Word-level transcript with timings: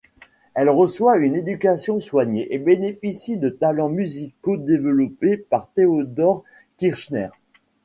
Elle 0.55 0.71
reçoit 0.71 1.17
une 1.19 1.35
éducation 1.35 1.99
soignée 1.99 2.51
et 2.51 2.57
bénéficie 2.57 3.37
de 3.37 3.49
talents 3.49 3.89
musicaux 3.91 4.57
développés 4.57 5.37
par 5.37 5.69
Theodor 5.75 6.43
Kirchner. 6.77 7.29